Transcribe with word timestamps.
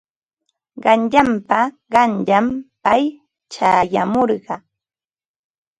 Qanyanpa 0.83 1.59
qanyan 1.93 2.45
pay 2.83 3.03
chayamurqa. 3.53 4.55